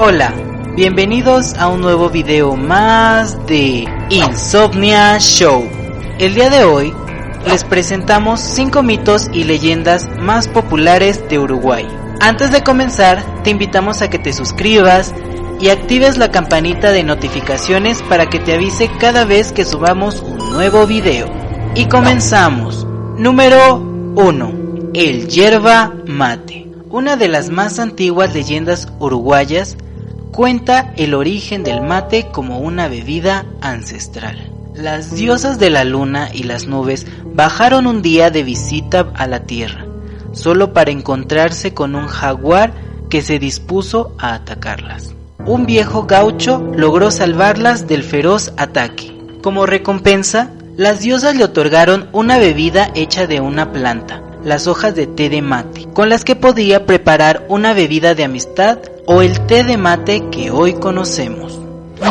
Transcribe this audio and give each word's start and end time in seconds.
Hola, 0.00 0.32
bienvenidos 0.76 1.54
a 1.54 1.66
un 1.66 1.80
nuevo 1.80 2.08
video 2.08 2.54
más 2.54 3.44
de 3.48 3.84
Insomnia 4.10 5.18
Show. 5.18 5.68
El 6.20 6.36
día 6.36 6.50
de 6.50 6.62
hoy 6.62 6.94
les 7.48 7.64
presentamos 7.64 8.38
5 8.38 8.84
mitos 8.84 9.28
y 9.32 9.42
leyendas 9.42 10.08
más 10.20 10.46
populares 10.46 11.28
de 11.28 11.40
Uruguay. 11.40 11.84
Antes 12.20 12.52
de 12.52 12.62
comenzar, 12.62 13.42
te 13.42 13.50
invitamos 13.50 14.00
a 14.00 14.08
que 14.08 14.20
te 14.20 14.32
suscribas 14.32 15.12
y 15.60 15.70
actives 15.70 16.16
la 16.16 16.30
campanita 16.30 16.92
de 16.92 17.02
notificaciones 17.02 18.00
para 18.02 18.26
que 18.26 18.38
te 18.38 18.54
avise 18.54 18.88
cada 19.00 19.24
vez 19.24 19.50
que 19.50 19.64
subamos 19.64 20.22
un 20.22 20.52
nuevo 20.52 20.86
video. 20.86 21.28
Y 21.74 21.86
comenzamos. 21.86 22.86
Número 23.16 23.78
1. 24.14 24.52
El 24.94 25.26
yerba 25.26 25.92
mate. 26.06 26.68
Una 26.88 27.16
de 27.16 27.26
las 27.26 27.50
más 27.50 27.80
antiguas 27.80 28.32
leyendas 28.32 28.86
uruguayas 29.00 29.76
cuenta 30.30 30.92
el 30.96 31.14
origen 31.14 31.64
del 31.64 31.82
mate 31.82 32.28
como 32.32 32.58
una 32.58 32.88
bebida 32.88 33.46
ancestral. 33.60 34.50
Las 34.74 35.14
diosas 35.14 35.58
de 35.58 35.70
la 35.70 35.84
luna 35.84 36.30
y 36.32 36.44
las 36.44 36.66
nubes 36.66 37.06
bajaron 37.24 37.86
un 37.86 38.02
día 38.02 38.30
de 38.30 38.42
visita 38.42 39.10
a 39.14 39.26
la 39.26 39.44
tierra, 39.44 39.86
solo 40.32 40.72
para 40.72 40.90
encontrarse 40.90 41.74
con 41.74 41.94
un 41.94 42.06
jaguar 42.06 42.72
que 43.10 43.22
se 43.22 43.38
dispuso 43.38 44.14
a 44.18 44.34
atacarlas 44.34 45.14
un 45.48 45.64
viejo 45.64 46.04
gaucho 46.04 46.58
logró 46.76 47.10
salvarlas 47.10 47.86
del 47.86 48.02
feroz 48.02 48.52
ataque. 48.58 49.16
Como 49.42 49.64
recompensa, 49.64 50.50
las 50.76 51.00
diosas 51.00 51.36
le 51.36 51.44
otorgaron 51.44 52.08
una 52.12 52.38
bebida 52.38 52.90
hecha 52.94 53.26
de 53.26 53.40
una 53.40 53.72
planta, 53.72 54.22
las 54.48 54.66
hojas 54.66 54.94
de 54.94 55.06
té 55.06 55.28
de 55.28 55.42
mate, 55.42 55.86
con 55.92 56.08
las 56.08 56.24
que 56.24 56.36
podía 56.36 56.86
preparar 56.86 57.44
una 57.48 57.72
bebida 57.74 58.14
de 58.14 58.24
amistad 58.24 58.78
o 59.06 59.22
el 59.22 59.46
té 59.46 59.64
de 59.64 59.76
mate 59.76 60.28
que 60.30 60.50
hoy 60.50 60.74
conocemos. 60.74 61.60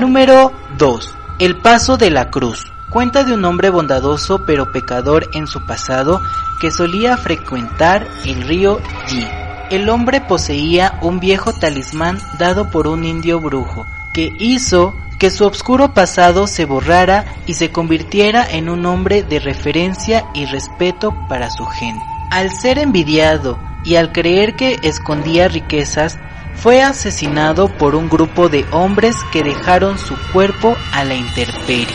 Número 0.00 0.52
2. 0.78 1.14
El 1.38 1.60
paso 1.60 1.96
de 1.96 2.10
la 2.10 2.30
cruz. 2.30 2.66
Cuenta 2.90 3.24
de 3.24 3.34
un 3.34 3.44
hombre 3.44 3.70
bondadoso 3.70 4.44
pero 4.46 4.70
pecador 4.70 5.28
en 5.34 5.46
su 5.46 5.64
pasado 5.66 6.20
que 6.60 6.70
solía 6.70 7.16
frecuentar 7.16 8.06
el 8.24 8.42
río 8.42 8.78
Yi 9.08 9.44
el 9.70 9.88
hombre 9.88 10.20
poseía 10.20 10.98
un 11.02 11.20
viejo 11.20 11.52
talismán 11.52 12.18
dado 12.38 12.70
por 12.70 12.86
un 12.86 13.04
indio 13.04 13.40
brujo, 13.40 13.86
que 14.12 14.32
hizo 14.38 14.94
que 15.18 15.30
su 15.30 15.44
oscuro 15.46 15.94
pasado 15.94 16.46
se 16.46 16.64
borrara 16.64 17.24
y 17.46 17.54
se 17.54 17.70
convirtiera 17.70 18.46
en 18.48 18.68
un 18.68 18.84
hombre 18.86 19.22
de 19.22 19.40
referencia 19.40 20.26
y 20.34 20.44
respeto 20.46 21.14
para 21.28 21.50
su 21.50 21.64
gente. 21.66 22.13
Al 22.34 22.50
ser 22.50 22.80
envidiado 22.80 23.60
y 23.84 23.94
al 23.94 24.10
creer 24.10 24.56
que 24.56 24.80
escondía 24.82 25.46
riquezas, 25.46 26.18
fue 26.56 26.82
asesinado 26.82 27.68
por 27.68 27.94
un 27.94 28.08
grupo 28.08 28.48
de 28.48 28.66
hombres 28.72 29.14
que 29.30 29.44
dejaron 29.44 29.98
su 30.00 30.16
cuerpo 30.32 30.76
a 30.92 31.04
la 31.04 31.14
intemperie. 31.14 31.86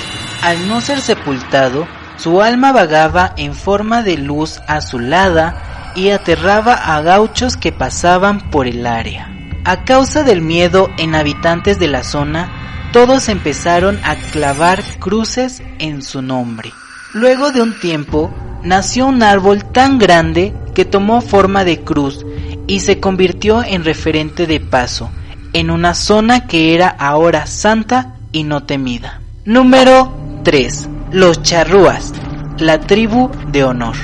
Al 0.41 0.66
no 0.69 0.80
ser 0.80 1.02
sepultado, 1.02 1.90
su 2.16 2.41
alma 2.41 2.72
vagaba 2.72 3.34
en 3.36 3.53
forma 3.53 4.02
de 4.02 4.18
luz 4.18 4.62
azulada 4.66 5.91
y 5.94 6.12
aterraba 6.12 6.74
a 6.74 7.02
gauchos 7.02 7.58
que 7.58 7.74
pasaban 7.74 8.50
por 8.50 8.66
el 8.66 8.88
área. 8.88 9.30
A 9.66 9.84
causa 9.84 10.24
del 10.24 10.42
miedo 10.42 10.90
en 10.97 11.16
habitantes 11.16 11.80
de 11.80 11.90
la 11.90 12.06
zona, 12.06 12.90
todos 12.94 13.28
empezaron 13.28 14.00
a 14.06 14.16
clavar 14.31 14.86
cruces 15.00 15.62
en 15.80 16.02
su 16.02 16.22
nombre. 16.22 16.72
Luego 17.13 17.52
de 17.52 17.62
un 17.62 17.78
tiempo, 17.78 18.34
nació 18.64 19.08
un 19.08 19.24
árbol 19.24 19.66
tan 19.66 19.97
grande 20.00 20.53
que 20.74 20.86
tomó 20.86 21.22
forma 21.22 21.64
de 21.64 21.81
cruz 21.81 22.25
y 22.68 22.81
se 22.81 23.00
convirtió 23.00 23.64
en 23.64 23.84
referente 23.84 24.46
de 24.46 24.59
paso, 24.59 25.09
en 25.53 25.72
una 25.72 25.94
zona 25.94 26.47
que 26.47 26.75
era 26.75 26.88
ahora 26.88 27.48
santa 27.48 28.16
y 28.31 28.44
no 28.44 28.64
temida. 28.64 29.22
Número 29.46 30.14
3. 30.44 30.90
Los 31.12 31.42
charrúas, 31.42 32.14
la 32.59 32.80
tribu 32.80 33.31
de 33.48 33.64
honor 33.64 33.96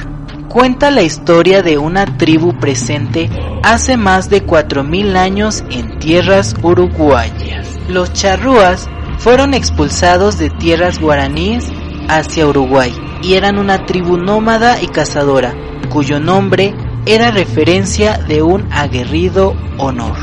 cuenta 0.50 0.90
la 0.90 1.04
historia 1.04 1.62
de 1.62 1.78
una 1.78 2.18
tribu 2.18 2.58
presente 2.58 3.30
hace 3.62 3.98
más 3.98 4.30
de 4.30 4.46
4.000 4.46 5.18
años 5.18 5.66
en 5.70 6.00
tierras 6.00 6.56
uruguayas. 6.62 7.68
Los 7.90 8.14
charrúas 8.14 8.88
fueron 9.18 9.54
expulsados 9.54 10.38
de 10.38 10.50
tierras 10.50 10.98
guaraníes 11.00 11.70
hacia 12.08 12.48
Uruguay 12.48 12.94
y 13.26 13.34
eran 13.34 13.58
una 13.58 13.88
tribu 13.88 14.18
nómada 14.18 14.80
y 14.82 14.88
cazadora, 14.88 15.56
cuyo 15.90 16.20
nombre 16.20 16.76
era 17.08 17.32
referencia 17.32 18.20
de 18.20 18.44
un 18.44 18.72
aguerrido 18.72 19.56
honor. 19.80 20.16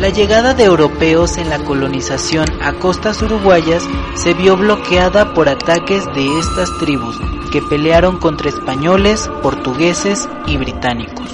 La 0.00 0.08
llegada 0.08 0.52
de 0.52 0.64
europeos 0.64 1.38
en 1.38 1.48
la 1.48 1.60
colonización 1.60 2.46
a 2.60 2.72
costas 2.72 3.22
uruguayas 3.22 3.84
se 4.14 4.34
vio 4.34 4.56
bloqueada 4.56 5.34
por 5.34 5.48
ataques 5.48 6.04
de 6.16 6.40
estas 6.40 6.76
tribus, 6.80 7.16
que 7.52 7.62
pelearon 7.62 8.18
contra 8.18 8.48
españoles, 8.48 9.30
portugueses 9.40 10.28
y 10.48 10.56
británicos. 10.56 11.28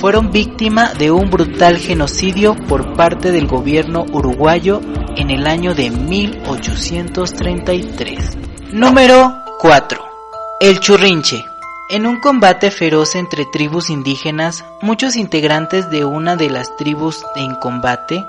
Fueron 0.00 0.30
víctima 0.30 0.94
de 0.94 1.10
un 1.10 1.28
brutal 1.28 1.78
genocidio 1.78 2.54
por 2.68 2.94
parte 2.94 3.32
del 3.32 3.48
gobierno 3.48 4.04
uruguayo 4.12 4.80
en 5.16 5.30
el 5.30 5.48
año 5.48 5.74
de 5.74 5.90
1833. 5.90 8.38
Número 8.72 9.42
4. 9.58 10.11
El 10.62 10.78
churrinche. 10.78 11.44
En 11.88 12.06
un 12.06 12.20
combate 12.20 12.70
feroz 12.70 13.16
entre 13.16 13.44
tribus 13.46 13.90
indígenas, 13.90 14.64
muchos 14.80 15.16
integrantes 15.16 15.90
de 15.90 16.04
una 16.04 16.36
de 16.36 16.50
las 16.50 16.76
tribus 16.76 17.24
en 17.34 17.56
combate 17.56 18.24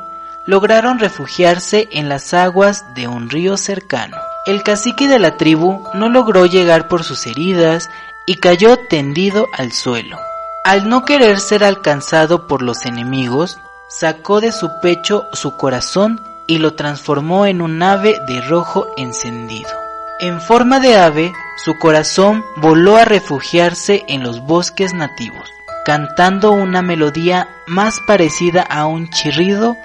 lograron 0.47 0.97
refugiarse 0.97 1.87
en 1.91 2.09
las 2.09 2.33
aguas 2.33 2.85
de 2.95 3.07
un 3.07 3.29
río 3.29 3.55
cercano. 3.55 4.17
El 4.47 4.63
cacique 4.63 5.07
de 5.07 5.19
la 5.19 5.37
tribu 5.37 5.87
no 5.93 6.09
logró 6.09 6.47
llegar 6.47 6.87
por 6.87 7.03
sus 7.03 7.27
heridas 7.27 7.91
y 8.25 8.37
cayó 8.37 8.77
tendido 8.89 9.45
al 9.53 9.71
suelo. 9.71 10.17
Al 10.63 10.89
no 10.89 11.05
querer 11.05 11.39
ser 11.39 11.63
alcanzado 11.63 12.47
por 12.47 12.63
los 12.63 12.87
enemigos, 12.87 13.59
sacó 13.89 14.41
de 14.41 14.51
su 14.51 14.71
pecho 14.81 15.27
su 15.33 15.55
corazón 15.55 16.19
y 16.47 16.57
lo 16.57 16.73
transformó 16.73 17.45
en 17.45 17.61
un 17.61 17.83
ave 17.83 18.19
de 18.27 18.41
rojo 18.41 18.87
encendido. 18.97 19.82
En 20.23 20.39
forma 20.39 20.79
de 20.79 20.95
ave, 20.95 21.33
su 21.57 21.77
corazón 21.77 22.45
voló 22.55 22.95
a 22.95 23.03
refugiarse 23.03 24.05
en 24.07 24.23
los 24.23 24.39
bosques 24.45 24.93
nativos, 24.93 25.51
cantando 25.83 26.53
una 26.53 26.81
melodía 26.81 27.49
más 27.67 27.99
parecida 28.07 28.61
a 28.61 28.85
un 28.85 29.09
chirrido, 29.09 29.75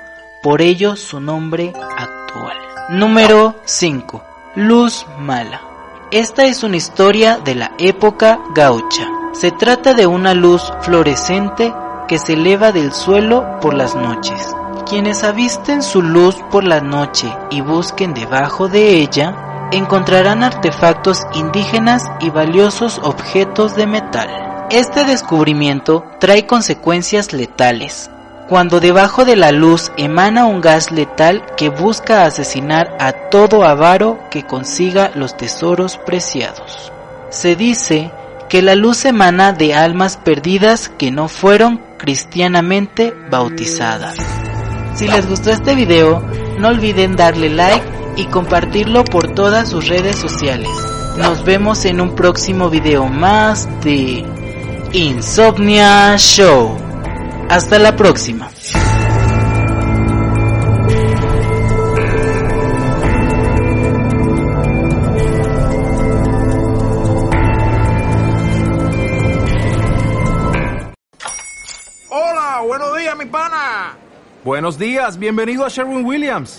por 0.40 0.62
ello 0.62 0.94
su 0.94 1.18
nombre 1.18 1.72
actual. 1.96 2.56
Número 2.88 3.56
5. 3.64 4.22
Luz 4.54 5.06
mala. 5.18 5.60
Esta 6.12 6.44
es 6.44 6.62
una 6.62 6.76
historia 6.76 7.38
de 7.38 7.56
la 7.56 7.72
época 7.76 8.38
gaucha. 8.54 9.08
Se 9.32 9.50
trata 9.50 9.92
de 9.92 10.06
una 10.06 10.34
luz 10.34 10.72
fluorescente 10.82 11.74
que 12.06 12.20
se 12.20 12.34
eleva 12.34 12.70
del 12.70 12.92
suelo 12.92 13.58
por 13.60 13.74
las 13.74 13.96
noches. 13.96 14.54
Quienes 14.88 15.24
avisten 15.24 15.82
su 15.82 16.00
luz 16.00 16.36
por 16.52 16.62
la 16.62 16.80
noche 16.80 17.26
y 17.50 17.60
busquen 17.60 18.14
debajo 18.14 18.68
de 18.68 19.00
ella, 19.00 19.47
encontrarán 19.72 20.42
artefactos 20.42 21.22
indígenas 21.34 22.02
y 22.20 22.30
valiosos 22.30 23.00
objetos 23.02 23.76
de 23.76 23.86
metal. 23.86 24.66
Este 24.70 25.04
descubrimiento 25.04 26.04
trae 26.20 26.46
consecuencias 26.46 27.32
letales, 27.32 28.10
cuando 28.48 28.80
debajo 28.80 29.24
de 29.24 29.36
la 29.36 29.52
luz 29.52 29.92
emana 29.96 30.46
un 30.46 30.60
gas 30.60 30.90
letal 30.90 31.44
que 31.56 31.68
busca 31.68 32.24
asesinar 32.24 32.96
a 32.98 33.12
todo 33.30 33.64
avaro 33.64 34.18
que 34.30 34.44
consiga 34.44 35.10
los 35.14 35.36
tesoros 35.36 35.98
preciados. 35.98 36.92
Se 37.30 37.56
dice 37.56 38.10
que 38.48 38.62
la 38.62 38.74
luz 38.74 39.04
emana 39.04 39.52
de 39.52 39.74
almas 39.74 40.16
perdidas 40.16 40.88
que 40.88 41.10
no 41.10 41.28
fueron 41.28 41.82
cristianamente 41.98 43.12
bautizadas. 43.30 44.16
Si 44.94 45.06
les 45.06 45.28
gustó 45.28 45.50
este 45.50 45.74
video, 45.74 46.22
no 46.58 46.68
olviden 46.68 47.16
darle 47.16 47.50
like 47.50 47.97
y 48.18 48.26
compartirlo 48.26 49.04
por 49.04 49.32
todas 49.32 49.68
sus 49.68 49.86
redes 49.86 50.16
sociales. 50.16 50.68
Nos 51.16 51.44
vemos 51.44 51.84
en 51.84 52.00
un 52.00 52.16
próximo 52.16 52.68
video 52.68 53.06
más 53.06 53.68
de 53.82 54.26
Insomnia 54.92 56.16
Show. 56.16 56.76
Hasta 57.48 57.78
la 57.78 57.94
próxima. 57.94 58.50
Hola, 72.10 72.62
buenos 72.66 72.96
días, 72.98 73.16
mi 73.16 73.26
pana. 73.26 73.96
Buenos 74.44 74.76
días, 74.76 75.16
bienvenido 75.18 75.64
a 75.64 75.68
Sherwin 75.68 76.04
Williams. 76.04 76.58